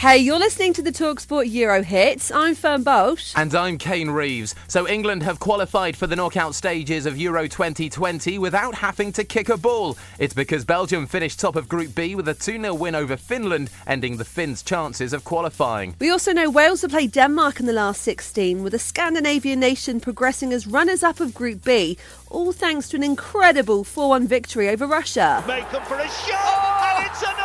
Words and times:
Hey, 0.00 0.16
you're 0.16 0.38
listening 0.38 0.72
to 0.72 0.82
the 0.82 0.92
Talksport 0.92 1.52
Euro 1.52 1.82
hits. 1.82 2.30
I'm 2.30 2.54
Fern 2.54 2.82
Bosch. 2.82 3.34
And 3.36 3.54
I'm 3.54 3.76
Kane 3.76 4.08
Reeves. 4.08 4.54
So 4.66 4.88
England 4.88 5.22
have 5.24 5.38
qualified 5.40 5.94
for 5.94 6.06
the 6.06 6.16
knockout 6.16 6.54
stages 6.54 7.04
of 7.04 7.18
Euro 7.18 7.46
2020 7.46 8.38
without 8.38 8.74
having 8.74 9.12
to 9.12 9.24
kick 9.24 9.50
a 9.50 9.58
ball. 9.58 9.98
It's 10.18 10.32
because 10.32 10.64
Belgium 10.64 11.06
finished 11.06 11.38
top 11.38 11.54
of 11.54 11.68
Group 11.68 11.94
B 11.94 12.14
with 12.14 12.28
a 12.28 12.32
2 12.32 12.58
0 12.58 12.72
win 12.72 12.94
over 12.94 13.14
Finland, 13.18 13.68
ending 13.86 14.16
the 14.16 14.24
Finns' 14.24 14.62
chances 14.62 15.12
of 15.12 15.24
qualifying. 15.24 15.94
We 16.00 16.08
also 16.08 16.32
know 16.32 16.48
Wales 16.48 16.80
have 16.80 16.92
played 16.92 17.12
Denmark 17.12 17.60
in 17.60 17.66
the 17.66 17.74
last 17.74 18.00
16, 18.00 18.62
with 18.62 18.72
the 18.72 18.78
Scandinavian 18.78 19.60
nation 19.60 20.00
progressing 20.00 20.54
as 20.54 20.66
runners 20.66 21.02
up 21.02 21.20
of 21.20 21.34
Group 21.34 21.62
B, 21.62 21.98
all 22.30 22.54
thanks 22.54 22.88
to 22.88 22.96
an 22.96 23.02
incredible 23.02 23.84
4 23.84 24.08
1 24.08 24.26
victory 24.26 24.70
over 24.70 24.86
Russia. 24.86 25.44
Make 25.46 25.74
up 25.74 25.86
for 25.86 25.98
a 25.98 26.08
shot, 26.08 26.96
and 26.96 27.06
it's 27.06 27.20
another 27.20 27.39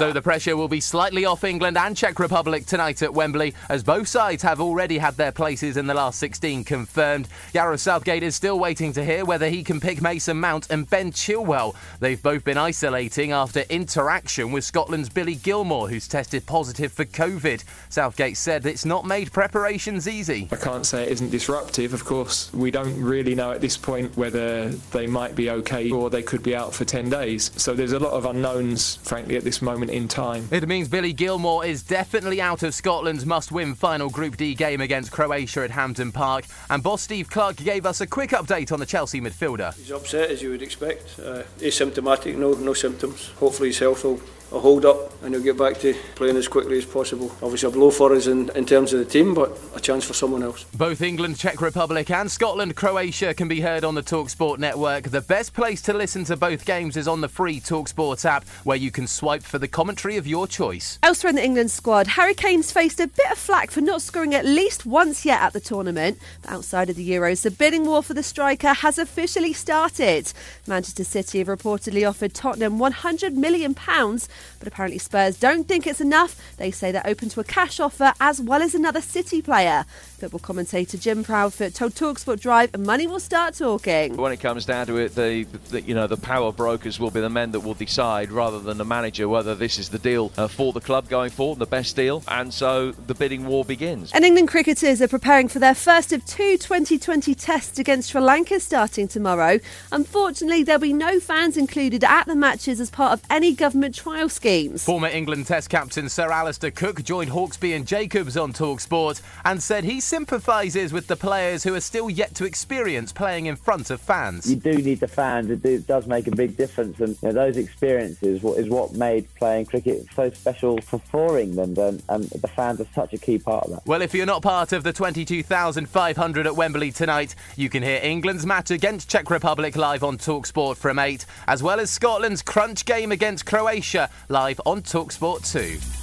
So 0.00 0.14
the 0.14 0.22
pressure 0.22 0.56
will 0.56 0.66
be 0.66 0.80
slightly 0.80 1.26
off 1.26 1.44
England 1.44 1.76
and 1.76 1.94
Czech 1.94 2.18
Republic 2.18 2.64
tonight 2.64 3.02
at 3.02 3.12
Wembley, 3.12 3.52
as 3.68 3.82
both 3.82 4.08
sides 4.08 4.42
have 4.42 4.58
already 4.58 4.96
had 4.96 5.14
their 5.18 5.30
places 5.30 5.76
in 5.76 5.86
the 5.86 5.92
last 5.92 6.18
16 6.20 6.64
confirmed. 6.64 7.28
Gareth 7.52 7.82
Southgate 7.82 8.22
is 8.22 8.34
still 8.34 8.58
waiting 8.58 8.94
to 8.94 9.04
hear 9.04 9.26
whether 9.26 9.50
he 9.50 9.62
can 9.62 9.78
pick 9.78 10.00
Mason 10.00 10.40
Mount 10.40 10.70
and 10.70 10.88
Ben 10.88 11.12
Chilwell. 11.12 11.74
They've 11.98 12.22
both 12.22 12.44
been 12.44 12.56
isolating 12.56 13.32
after 13.32 13.60
interaction 13.68 14.52
with 14.52 14.64
Scotland's 14.64 15.10
Billy 15.10 15.36
Gilmour, 15.36 15.90
who's 15.90 16.08
tested 16.08 16.46
positive 16.46 16.92
for 16.92 17.04
COVID. 17.04 17.62
Southgate 17.90 18.38
said 18.38 18.64
it's 18.64 18.86
not 18.86 19.04
made 19.04 19.30
preparations 19.34 20.08
easy. 20.08 20.48
I 20.50 20.56
can't 20.56 20.86
say 20.86 21.02
it 21.02 21.10
isn't 21.10 21.28
disruptive. 21.28 21.92
Of 21.92 22.06
course, 22.06 22.50
we 22.54 22.70
don't 22.70 22.98
really 22.98 23.34
know 23.34 23.52
at 23.52 23.60
this 23.60 23.76
point 23.76 24.16
whether 24.16 24.70
they 24.92 25.06
might 25.06 25.36
be 25.36 25.50
okay 25.50 25.90
or 25.90 26.08
they 26.08 26.22
could 26.22 26.42
be 26.42 26.56
out 26.56 26.72
for 26.72 26.86
10 26.86 27.10
days. 27.10 27.50
So 27.56 27.74
there's 27.74 27.92
a 27.92 27.98
lot 27.98 28.14
of 28.14 28.24
unknowns, 28.24 28.96
frankly, 29.02 29.36
at 29.36 29.44
this 29.44 29.60
moment 29.60 29.89
in 29.90 30.08
time. 30.08 30.48
It 30.50 30.66
means 30.66 30.88
Billy 30.88 31.12
Gilmour 31.12 31.66
is 31.66 31.82
definitely 31.82 32.40
out 32.40 32.62
of 32.62 32.74
Scotland's 32.74 33.26
must 33.26 33.52
win 33.52 33.74
final 33.74 34.08
Group 34.08 34.36
D 34.36 34.54
game 34.54 34.80
against 34.80 35.12
Croatia 35.12 35.64
at 35.64 35.70
Hampden 35.70 36.12
Park. 36.12 36.44
And 36.68 36.82
boss 36.82 37.02
Steve 37.02 37.28
Clarke 37.28 37.56
gave 37.56 37.86
us 37.86 38.00
a 38.00 38.06
quick 38.06 38.30
update 38.30 38.72
on 38.72 38.80
the 38.80 38.86
Chelsea 38.86 39.20
midfielder. 39.20 39.74
He's 39.76 39.90
upset 39.90 40.30
as 40.30 40.42
you 40.42 40.50
would 40.50 40.62
expect. 40.62 41.18
Uh, 41.18 41.42
asymptomatic, 41.58 42.36
no 42.36 42.52
no 42.52 42.74
symptoms. 42.74 43.28
Hopefully 43.38 43.70
his 43.70 43.78
health 43.78 44.04
will, 44.04 44.20
will 44.50 44.60
hold 44.60 44.84
up 44.84 45.09
and 45.22 45.34
he'll 45.34 45.42
get 45.42 45.58
back 45.58 45.78
to 45.80 45.94
playing 46.14 46.36
as 46.36 46.48
quickly 46.48 46.78
as 46.78 46.84
possible. 46.84 47.30
Obviously 47.42 47.68
a 47.68 47.72
blow 47.72 47.90
for 47.90 48.14
us 48.14 48.26
in, 48.26 48.50
in 48.56 48.64
terms 48.64 48.92
of 48.92 48.98
the 48.98 49.04
team, 49.04 49.34
but 49.34 49.58
a 49.74 49.80
chance 49.80 50.04
for 50.04 50.14
someone 50.14 50.42
else. 50.42 50.64
Both 50.74 51.02
England, 51.02 51.38
Czech 51.38 51.60
Republic, 51.60 52.10
and 52.10 52.30
Scotland, 52.30 52.76
Croatia 52.76 53.34
can 53.34 53.48
be 53.48 53.60
heard 53.60 53.84
on 53.84 53.94
the 53.94 54.02
Talksport 54.02 54.58
network. 54.58 55.04
The 55.04 55.20
best 55.20 55.54
place 55.54 55.82
to 55.82 55.92
listen 55.92 56.24
to 56.24 56.36
both 56.36 56.64
games 56.64 56.96
is 56.96 57.08
on 57.08 57.20
the 57.20 57.28
free 57.28 57.60
Talksport 57.60 58.24
app, 58.24 58.48
where 58.64 58.76
you 58.76 58.90
can 58.90 59.06
swipe 59.06 59.42
for 59.42 59.58
the 59.58 59.68
commentary 59.68 60.16
of 60.16 60.26
your 60.26 60.46
choice. 60.46 60.98
Elsewhere 61.02 61.30
in 61.30 61.36
the 61.36 61.44
England 61.44 61.70
squad, 61.70 62.06
Harry 62.06 62.34
Kane's 62.34 62.72
faced 62.72 63.00
a 63.00 63.06
bit 63.06 63.30
of 63.30 63.38
flack 63.38 63.70
for 63.70 63.80
not 63.80 64.02
scoring 64.02 64.34
at 64.34 64.44
least 64.44 64.86
once 64.86 65.24
yet 65.24 65.40
at 65.40 65.52
the 65.52 65.60
tournament. 65.60 66.18
But 66.42 66.52
outside 66.52 66.90
of 66.90 66.96
the 66.96 67.08
Euros, 67.08 67.42
the 67.42 67.50
bidding 67.50 67.84
war 67.84 68.02
for 68.02 68.14
the 68.14 68.22
striker 68.22 68.72
has 68.72 68.98
officially 68.98 69.52
started. 69.52 70.32
Manchester 70.66 71.04
City 71.04 71.38
have 71.38 71.48
reportedly 71.48 72.08
offered 72.08 72.34
Tottenham 72.34 72.78
£100 72.78 73.34
million, 73.34 73.74
but 73.74 74.68
apparently 74.68 74.98
Spurs 75.10 75.40
don't 75.40 75.66
think 75.66 75.88
it's 75.88 76.00
enough. 76.00 76.40
They 76.56 76.70
say 76.70 76.92
they're 76.92 77.02
open 77.04 77.28
to 77.30 77.40
a 77.40 77.44
cash 77.44 77.80
offer 77.80 78.12
as 78.20 78.40
well 78.40 78.62
as 78.62 78.76
another 78.76 79.00
City 79.00 79.42
player. 79.42 79.84
Football 80.18 80.38
commentator 80.38 80.96
Jim 80.96 81.24
Proudfoot 81.24 81.74
told 81.74 81.94
Talksport 81.94 82.38
Drive 82.38 82.78
money 82.78 83.08
will 83.08 83.18
start 83.18 83.54
talking. 83.54 84.16
When 84.16 84.30
it 84.30 84.36
comes 84.36 84.66
down 84.66 84.86
to 84.86 84.98
it, 84.98 85.16
the, 85.16 85.48
the 85.70 85.82
you 85.82 85.96
know 85.96 86.06
the 86.06 86.16
power 86.16 86.52
brokers 86.52 87.00
will 87.00 87.10
be 87.10 87.20
the 87.20 87.28
men 87.28 87.50
that 87.50 87.60
will 87.60 87.74
decide, 87.74 88.30
rather 88.30 88.60
than 88.60 88.78
the 88.78 88.84
manager, 88.84 89.28
whether 89.28 89.56
this 89.56 89.80
is 89.80 89.88
the 89.88 89.98
deal 89.98 90.30
uh, 90.36 90.46
for 90.46 90.72
the 90.72 90.80
club 90.80 91.08
going 91.08 91.30
forward, 91.30 91.58
the 91.58 91.66
best 91.66 91.96
deal, 91.96 92.22
and 92.28 92.54
so 92.54 92.92
the 92.92 93.14
bidding 93.14 93.46
war 93.46 93.64
begins. 93.64 94.12
And 94.12 94.24
England 94.24 94.46
cricketers 94.46 95.02
are 95.02 95.08
preparing 95.08 95.48
for 95.48 95.58
their 95.58 95.74
first 95.74 96.12
of 96.12 96.24
two 96.24 96.56
2020 96.56 97.34
tests 97.34 97.80
against 97.80 98.10
Sri 98.10 98.20
Lanka 98.20 98.60
starting 98.60 99.08
tomorrow. 99.08 99.58
Unfortunately, 99.90 100.62
there'll 100.62 100.80
be 100.80 100.92
no 100.92 101.18
fans 101.18 101.56
included 101.56 102.04
at 102.04 102.26
the 102.26 102.36
matches 102.36 102.78
as 102.78 102.90
part 102.90 103.12
of 103.12 103.22
any 103.28 103.52
government 103.54 103.96
trial 103.96 104.28
schemes. 104.28 104.84
Former 104.84 104.99
England 105.08 105.46
Test 105.46 105.70
captain 105.70 106.08
Sir 106.08 106.30
Alastair 106.30 106.70
Cook 106.70 107.02
joined 107.02 107.30
Hawksbee 107.30 107.74
and 107.74 107.86
Jacobs 107.86 108.36
on 108.36 108.52
Talksport 108.52 109.22
and 109.44 109.62
said 109.62 109.84
he 109.84 110.00
sympathises 110.00 110.92
with 110.92 111.06
the 111.06 111.16
players 111.16 111.64
who 111.64 111.74
are 111.74 111.80
still 111.80 112.10
yet 112.10 112.34
to 112.34 112.44
experience 112.44 113.12
playing 113.12 113.46
in 113.46 113.56
front 113.56 113.90
of 113.90 114.00
fans. 114.00 114.50
You 114.50 114.56
do 114.56 114.74
need 114.74 115.00
the 115.00 115.08
fans. 115.08 115.50
It, 115.50 115.62
do, 115.62 115.70
it 115.70 115.86
does 115.86 116.06
make 116.06 116.26
a 116.26 116.30
big 116.30 116.56
difference, 116.56 117.00
and 117.00 117.16
you 117.22 117.28
know, 117.28 117.32
those 117.32 117.56
experiences 117.56 118.44
is 118.44 118.68
what 118.68 118.92
made 118.94 119.26
playing 119.36 119.66
cricket 119.66 120.06
so 120.14 120.30
special 120.30 120.80
for, 120.80 120.98
for 120.98 121.38
England, 121.38 121.78
and, 121.78 122.02
and 122.08 122.24
the 122.24 122.48
fans 122.48 122.80
are 122.80 122.86
such 122.94 123.12
a 123.12 123.18
key 123.18 123.38
part 123.38 123.64
of 123.64 123.70
that. 123.72 123.86
Well, 123.86 124.02
if 124.02 124.14
you're 124.14 124.26
not 124.26 124.42
part 124.42 124.72
of 124.72 124.82
the 124.82 124.92
22,500 124.92 126.46
at 126.46 126.56
Wembley 126.56 126.92
tonight, 126.92 127.34
you 127.56 127.68
can 127.68 127.82
hear 127.82 128.00
England's 128.02 128.46
match 128.46 128.70
against 128.70 129.08
Czech 129.08 129.30
Republic 129.30 129.76
live 129.76 130.04
on 130.04 130.18
Talksport 130.18 130.76
from 130.76 130.98
8, 130.98 131.24
as 131.46 131.62
well 131.62 131.80
as 131.80 131.90
Scotland's 131.90 132.42
crunch 132.42 132.84
game 132.84 133.12
against 133.12 133.46
Croatia 133.46 134.10
live 134.28 134.60
on 134.66 134.82
Talksport 134.90 135.44
2. 135.44 135.99